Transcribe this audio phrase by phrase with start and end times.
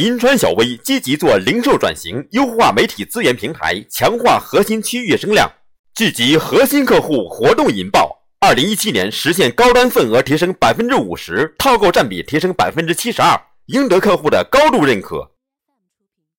[0.00, 5.46] 银川小微积极做零售转型优化媒体资源平台强化核心区域声量
[5.94, 8.24] 聚集核心客户活动引爆。
[8.40, 15.29] 二零一七年实现高端份额提升百分之五十套购占比提升百分之七十二赢得客户的高度认可。